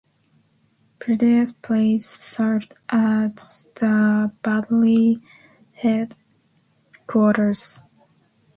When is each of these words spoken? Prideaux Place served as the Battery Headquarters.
Prideaux 0.97 1.53
Place 1.61 2.09
served 2.09 2.73
as 2.89 3.67
the 3.75 4.31
Battery 4.41 5.19
Headquarters. 5.73 7.83